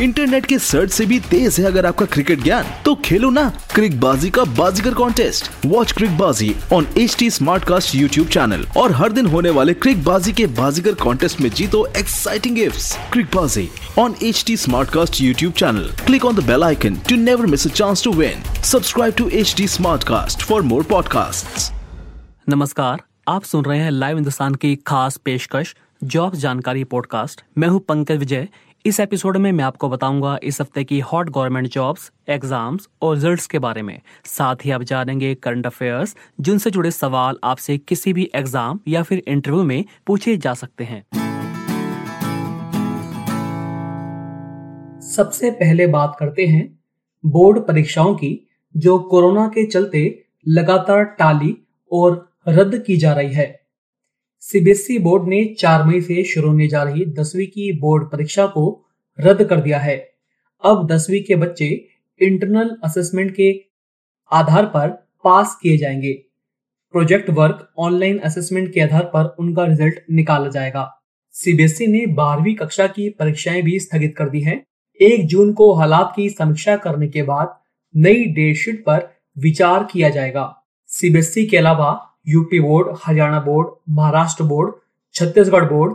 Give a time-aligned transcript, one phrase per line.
[0.00, 4.00] Internet के search से भी तेज है अगर आपका क्रिकेट ज्ञान। तो खेलो ना क्रिक
[4.00, 7.30] बाजी का बाजीगर contest watch Crickbaazi on H T
[7.64, 11.86] Smartcast YouTube channel और हर दिन होने वाले क्रिक बाजी के बाजीगर कॉन्टेस्ट में जीतो
[11.86, 14.56] exciting gift Crickbaazi on H T
[14.90, 18.62] Smartcast YouTube channel click on the bell icon to never miss a chance to win
[18.62, 19.68] subscribe to H T
[20.04, 21.72] Smartcast for more podcast
[22.48, 27.80] नमस्कार, आप सुन रहे हैं लाइव हिंदुस्तान की खास पेशकश जॉब जानकारी podcast मैं हूँ
[27.80, 28.48] पंकज विजय
[28.88, 33.46] इस एपिसोड में मैं आपको बताऊँगा इस हफ़्ते की हॉट गवर्नमेंट जॉब्स, एग्ज़ाम्स और रिजल्ट्स
[33.46, 38.28] के बारे में। साथ ही आप जानेंगे करंट अफेयर्स, जिनसे जुड़े सवाल आपसे किसी भी
[38.34, 41.02] एग्ज़ाम या फिर इंटरव्यू में पूछे जा सकते हैं।
[45.08, 46.66] सबसे पहले बात करते हैं
[47.24, 51.56] बोर्ड परीक्षाओं की, जो कोरोना के चलते लगातार टाली
[51.92, 53.67] और रद्द की जा रही है।
[54.40, 58.86] सीबीएसई बोर्ड ने 4 मई से शुरू होने जा रही दसवीं की बोर्ड परीक्षा को
[59.20, 60.12] रद्द कर दिया है।
[60.64, 61.88] अब दसवीं के बच्चे
[62.20, 63.64] इंटरनल असेसमेंट के
[64.32, 64.88] आधार पर
[65.24, 66.12] पास किए जाएँगे।
[66.92, 72.86] प्रोजेक्ट वर्क ऑनलाइन असेसमेंट के आधार पर उनका रिज़ल्ट निकाला जाएगा। सीबीएसई ने बारहवीं कक्षा
[72.86, 74.62] की परीक्षाएँ भी स्थगित कर दी हैं।
[75.00, 77.58] एक जून को हालात की समीक्षा करने के बाद
[77.96, 84.72] नई डेटशीट पर विचार किया जाएगा। सीबीएसई के अलावा UP board, Haryana board, Maharashtra board,
[85.14, 85.94] Chhattisgarh board,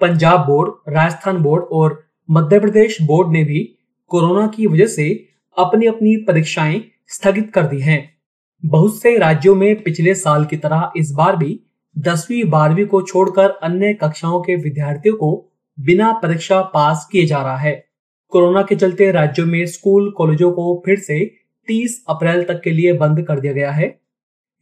[0.00, 3.78] Punjab board, Rajasthan board और मध्य प्रदेश बोर्ड ने भी
[4.08, 5.28] कोरोना की वजह से
[5.58, 8.18] अपनी अपनी परीक्षाएँ स्थगित कर दी हैं।
[8.64, 11.60] बहुत से राज्यों में पिछले साल की तरह इस बार भी
[11.98, 15.48] दसवीं, बारहवीं को छोड़कर अन्य कक्षाओं के विद्यार्थियों को
[15.80, 17.86] बिना परीक्षा पास किए जा रहा है।
[18.28, 21.34] कोरोना के चलते राज्यों में स्कूल, कॉलेजों को फिर से
[21.66, 24.00] 30 अप्रैल तक के लिए बंद कर दिया गया है।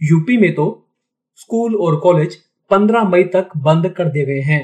[0.02, 0.85] यूपी में तो
[1.38, 2.36] स्कूल और कॉलेज
[2.70, 4.60] 15 मई तक बंद कर दिए गए हैं।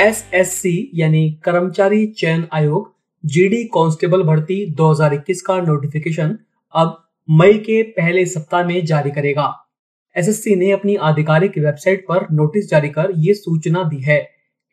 [0.00, 2.94] एसएससी यानी कर्मचारी चयन आयोग,
[3.24, 6.38] जीडी कांस्टेबल भर्ती 2021 का नोटिफिकेशन
[6.74, 6.96] अब
[7.30, 9.52] मई के पहले सप्ताह में जारी करेगा।
[10.16, 14.20] एसएससी ने अपनी आधिकारिक वेबसाइट पर नोटिस जारी कर ये सूचना दी है।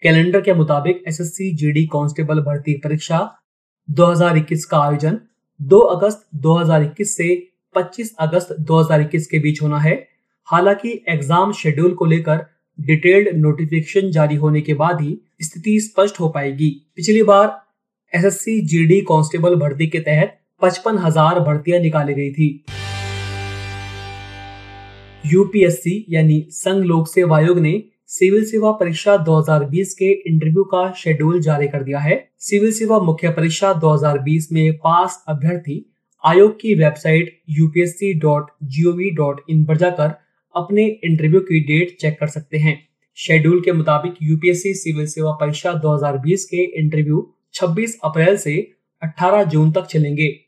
[0.04, 3.30] कैलेंडर के मुताबिक एसएससी, जीडी कांस्टेबल भर्ती परीक्षा
[3.90, 5.20] 2021 का आयोजन
[5.62, 9.96] 2 अगस्त 2021 से 25 अगस्त 2021 के बीच होना है।
[10.48, 12.46] हालाँकि एग्ज़ाम शेड्यूल को लेकर
[12.80, 17.48] डिटेल्ड नोटिफिकेशन जारी होने के बाद ही स्थिति स्पष्ट हो पाएगी। पिछली बार
[18.14, 22.50] एसएससी जीडी कांस्टेबल भर्ती के तहत पचपन हज़ार भर्तियाँ निकाली गई थी।
[25.24, 31.40] यूपीएससी यानी संघ लोक सेवा आयोग ने सिविल सेवा परीक्षा 2020 के इंटरव्यू का शेड्यूल
[31.42, 35.86] जारी कर दिया है। सिविल सेवा मुख्य परीक्षा 2020 में पास अभ्यर्थी
[36.26, 40.14] आयोग की वेबसाइट upsc.gov.in पर जाकर
[40.56, 45.74] अपने इंटरव्यू की डेट चेक कर सकते हैं। शेड्यूल के मुताबिक यूपीएससी सिविल सेवा परीक्षा
[45.74, 48.72] 2020 के इंटरव्यू 26 अप्रैल से
[49.04, 50.40] 18 जून तक चलेंगे।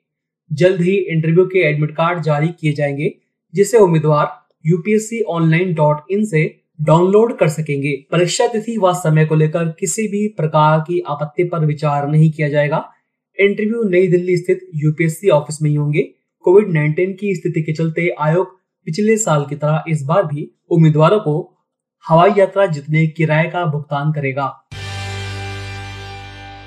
[0.53, 3.15] जल्द ही इंटरव्यू के एडमिट कार्ड जारी किए जाएँगे,
[3.55, 9.35] जिसे उम्मीदवार यूपीएससी ऑनलाइन डॉट इन से डाउनलोड कर सकेंगे। परीक्षा तिथि व समय को
[9.35, 12.91] लेकर किसी भी प्रकार की आपत्ति पर विचार नहीं किया जाएगा।
[13.39, 16.01] इंटरव्यू नई दिल्ली स्थित यूपीएससी ऑफ़िस में ही होंगे।
[16.41, 21.19] कोविड 19 की स्थिति के चलते आयोग पिछले साल की तरह इस बार भी उम्मीदवारों
[21.19, 21.65] को
[22.09, 24.47] हवाई यात्रा जितने किराए का भुगतान करेगा।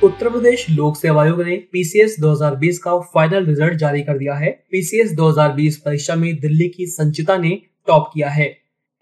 [0.05, 4.51] उत्तर प्रदेश लोक सेवा आयोग ने पीसीएस 2020 का फाइनल रिज़ल्ट जारी कर दिया है।
[4.71, 8.57] पीसीएस 2020 परीक्षा में दिल्ली की संचिता ने टॉप किया है।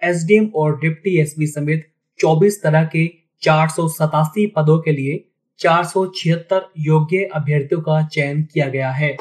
[0.04, 1.88] एसडीएम और डिप्टी एसपी समेत
[2.20, 3.10] 24 तरह के
[3.42, 5.27] चार सौ सतासी पदों के लिए
[5.60, 9.16] चार सौ छिहत्तर योग्य अभ्यर्थियों का चयन किया गया है।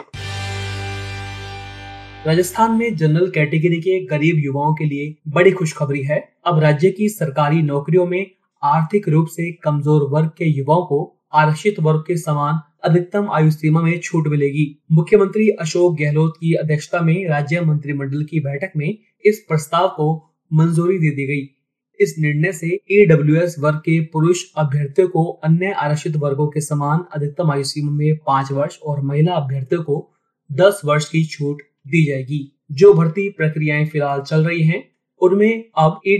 [2.27, 7.09] राजस्थान में जनरल कैटेगरी के गरीब युवाओं के लिए बड़ी खुशखबरी है। अब राज्य की
[7.09, 8.25] सरकारी नौकरियों में
[8.63, 11.01] आर्थिक रूप से कमज़ोर वर्ग के युवाओं को
[11.33, 17.01] आरक्षित वर्ग के समान अधिकतम आयु सीमा में छूट मिलेगी। मुख्यमंत्री अशोक गहलोत की अध्यक्षता
[17.01, 18.89] में राज्य मंत्रिमंडल की बैठक में
[19.25, 20.13] इस प्रस्ताव को
[20.51, 21.49] मंजूरी दे दी गई।
[21.99, 27.51] इस निर्णय से एडब्ल्यूएस वर्ग के पुरुष अभ्यर्थियों को अन्य आरक्षित वर्गों के समान अधिकतम
[27.51, 30.13] आयु सीमा में पाँच वर्ष और महिला अभ्यर्थियों को
[30.51, 34.83] दस वर्ष की छूट दी जाएगी। जो भर्ती प्रक्रियाएँ फ़िलहाल चल रही हैं,
[35.21, 36.17] उनमें अब ए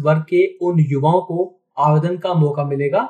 [0.00, 3.08] वर्ग के उन युवाओं को आवेदन का मौका मिलेगा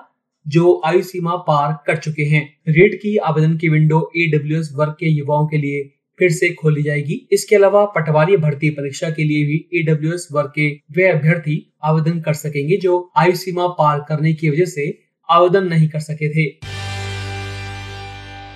[0.48, 5.06] जो आयु सीमा पार कर चुके हैं। रेट की आवेदन की विंडो एडब्ल्यूएस वर्ग के
[5.06, 5.90] युवाओं के लिए
[6.20, 10.68] फिर से खोली जाएगी। इसके अलावा पटवारी भर्ती परीक्षा के लिए भी ईडब्ल्यू वर्ग के
[10.92, 14.86] वे अभ्यर्थी आवेदन कर सकेंगे, जो आयु सीमा पार करने की वजह से
[15.28, 16.46] आवेदन नहीं कर सके थे।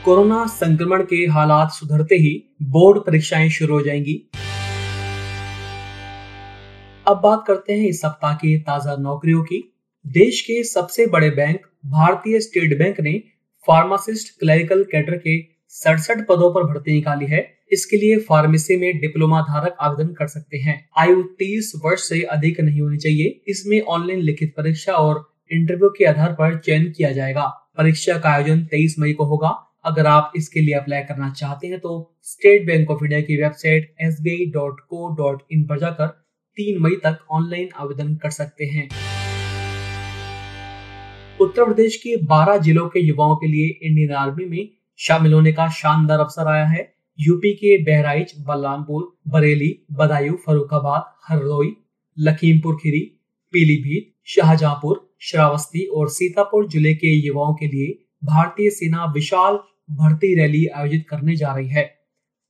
[0.05, 2.33] कोरोना संक्रमण के हालात सुधरते ही
[2.63, 4.15] बोर्ड परीक्षाएँ शुरू हो जाएँगी।
[7.07, 9.63] अब बात करते हैं इस सप्ताह की ताज़ा नौकरियों की।
[10.05, 13.13] देश के सबसे बड़े बैंक, भारतीय स्टेट बैंक ने
[13.69, 15.37] फार्मासिस्ट क्लरिकल कैडर के
[15.75, 20.59] सड़सठ पदों पर भर्ती निकाली है। इसके लिए फार्मेसी में डिप्लोमा धारक आवेदन कर सकते
[20.59, 25.89] हैं। आयु 30 वर्ष से अधिक नहीं होनी चाहिए। इसमें ऑनलाइन लिखित परीक्षा और इंटरव्यू
[25.89, 27.43] के आधार पर चयन किया जाएगा।
[27.79, 29.49] परीक्षा का आयोजन 23 मई को होगा।
[29.85, 33.95] अगर आप इसके लिए अप्लाई करना चाहते हैं तो स्टेट बैंक ऑफ़ इंडिया की वेबसाइट
[34.01, 36.07] एस पर जाकर
[36.57, 38.89] तीन मई तक ऑनलाइन आवेदन कर सकते हैं।
[41.41, 44.69] उत्तर प्रदेश के 12 जिलों के युवाओं के लिए इंडियन आर्मी में
[45.01, 51.75] शामिल होने का शानदार अवसर आया है। यूपी के बहराइच, बलरामपुर, बरेली, बदायूं फरुखाबाद हरदोई,
[52.17, 53.01] लखीमपुर खीरी,
[53.55, 59.59] पीलीभीत, शाहजहांपुर, श्रावस्ती और सीतापुर ज़िले के युवाओं के लिए भारतीय सेना विशाल
[59.91, 61.85] भर्ती रैली आयोजित करने जा रही है।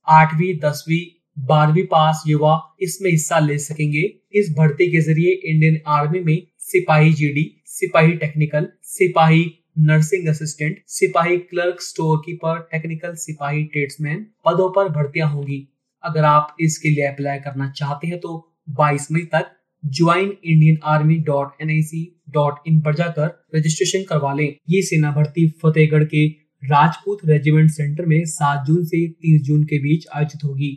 [0.07, 1.05] आठवीं, दसवीं,
[1.37, 4.03] बारहवीं पास युवा इसमें हिस्सा ले सकेंगे।
[4.33, 9.43] इस भर्ती के ज़रिए इंडियन आर्मी में सिपाही जीडी, सिपाही टेक्निकल, सिपाही
[9.77, 15.57] नर्सिंग असिस्टेंट, सिपाही क्लर्क स्टोर कीपर टेक्निकल सिपाही ट्रेड्समैन पदों पर भर्तियाँ होंगी।
[16.03, 18.31] अगर आप इसके लिए अप्लाई करना चाहते हैं तो
[18.69, 19.51] 22 मई तक
[19.83, 24.81] join Indian army dot N I C dot in पर जाकर रजिस्ट्रेशन करवा लें। ये
[24.81, 26.25] सेना भर्ती फतेहगढ़ के
[26.63, 30.71] राजपूत रेजिमेंट सेंटर में 7 जून से 30 जून के बीच आयोजित होगी।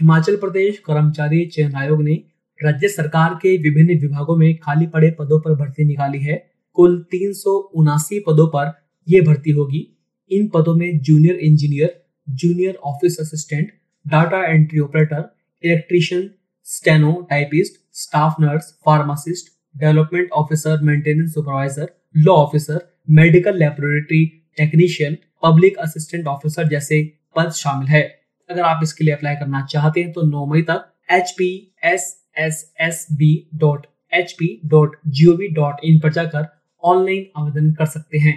[0.00, 2.22] हिमाचल प्रदेश कर्मचारी चयन आयोग ने
[2.62, 6.36] राज्य सरकार के विभिन्न विभागों में खाली पड़े पदों पर भर्ती निकाली है।
[6.76, 8.72] कुल तीन सौ उनासी पदों पर
[9.08, 9.86] यह भर्ती होगी।
[10.30, 11.94] इन पदों में junior engineer,
[12.28, 13.70] junior office assistant,
[14.06, 15.24] data entry operator,
[15.64, 16.30] electrician
[16.66, 22.80] steno typist staff nurse, pharmacist, development officer, maintenance supervisor, law officer,
[23.10, 24.24] medical laboratory
[24.58, 27.02] technician, public assistant officer जैसे
[27.36, 28.02] पद शामिल है।
[28.50, 31.50] अगर आप इसके लिए अप्लाई करना चाहते हैं तो नौ मई तक H P
[31.84, 36.46] S S S B dot H P dot G O V dot in पर जाकर
[36.82, 38.34] ऑनलाइन आवेदन कर सकते हैं।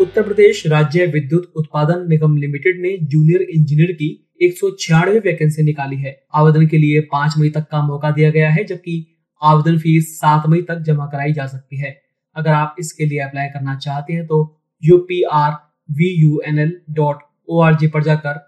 [0.00, 4.08] उत्तर प्रदेश राज्य विद्युत उत्पादन निगम लिमिटेड ने जूनियर इंजीनियर की
[4.42, 8.30] एक सौ छियानवे वैकेंसी निकाली है। आवेदन के लिए पाँच मई तक का मौका दिया
[8.30, 9.06] गया है, जबकि
[9.42, 11.96] आवेदन फ़ीस सात मई तक जमा कराई जा सकती है।
[12.36, 14.38] अगर आप इसके लिए अप्लाई करना चाहते हैं तो
[14.82, 15.52] U P R
[15.88, 18.40] V U N L dot O R G पर जाकर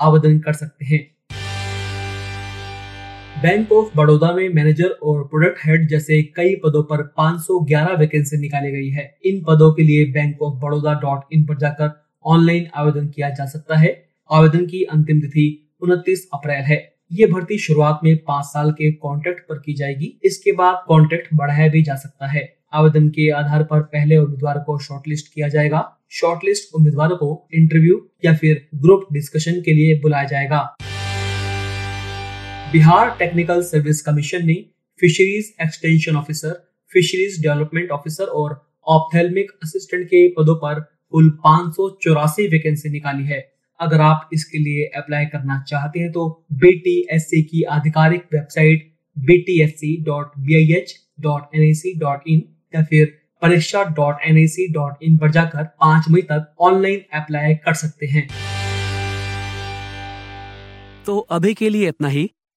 [0.00, 1.00] आवेदन कर सकते हैं।
[3.42, 8.70] बैंक ऑफ़ बड़ौदा में मैनेजर और प्रोडक्ट हेड जैसे कई पदों पर 511 वैकेंसी निकाली
[8.70, 11.90] गई है। इन पदों के लिए Bank of Baroda dot in पर जाकर
[12.24, 17.58] ऑनलाइन आवेदन किया जा सकता है। आवेदन की अंतिम तिथि उनतीस अप्रैल है। ये भर्ती
[17.58, 21.94] शुरुआत में पाँच साल के कॉन्ट्रैक्ट पर की जाएगी। इसके बाद कॉन्ट्रैक्ट बढ़ाया भी जा
[21.94, 27.48] सकता है। आवेदन के आधार पर पहले उम्मीदवार को शॉर्टलिस्ट किया जाएगा। शॉर्टलिस्ट उम्मीदवारों को
[27.54, 30.74] इंटरव्यू या फिर ग्रुप डिस्कशन के लिए बुलाया जाएगा।
[32.72, 34.54] बिहार टेक्निकल सर्विस कमीशन ने
[35.00, 36.52] fisheries extension officer,
[36.92, 38.54] fisheries development officer और
[38.86, 40.80] ऑप्थेलमिक असिस्टेंट के पदों पर
[41.12, 41.74] कुल पाँच
[42.52, 43.40] वैकेंसी निकाली है।
[43.80, 48.26] अगर आप इसके लिए अप्लाई करना चाहते हैं तो बी टी एस सी की आधिकारिक
[48.32, 48.90] वेबसाइट
[52.28, 52.42] इन
[52.74, 53.06] या फिर
[53.42, 57.74] परीक्षा dot N I C dot in पर जाकर पाँच मई तक ऑनलाइन अप्लाई कर
[57.76, 58.28] सकते हैं।
[61.06, 62.30] तो अभी के लिए इतना ही।